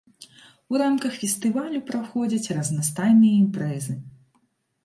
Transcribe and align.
У 0.73 0.79
рамках 0.81 1.19
фестывалю 1.23 1.81
праходзяць 1.91 2.51
разнастайныя 2.59 3.33
імпрэзы. 3.43 3.93